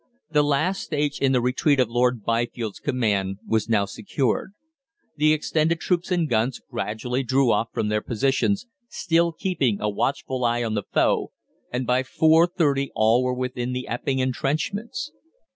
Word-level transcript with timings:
The 0.31 0.41
last 0.41 0.81
stage 0.81 1.19
in 1.19 1.31
the 1.31 1.41
retreat 1.41 1.79
of 1.79 1.87
Lord 1.91 2.23
Byfield's 2.23 2.79
command 2.79 3.37
was 3.45 3.69
now 3.69 3.85
secured. 3.85 4.53
The 5.15 5.31
extended 5.31 5.79
troops 5.79 6.09
and 6.09 6.27
guns 6.27 6.59
gradually 6.71 7.21
drew 7.21 7.51
off 7.51 7.67
from 7.71 7.89
their 7.89 8.01
positions, 8.01 8.65
still 8.87 9.31
keeping 9.31 9.79
a 9.79 9.91
watchful 9.91 10.43
eye 10.43 10.63
on 10.63 10.73
the 10.73 10.85
foe, 10.91 11.33
and 11.71 11.85
by 11.85 12.01
4.30 12.01 12.87
all 12.95 13.21
were 13.23 13.35
within 13.35 13.73
the 13.73 13.87
Epping 13.87 14.17
entrenchments. 14.17 15.11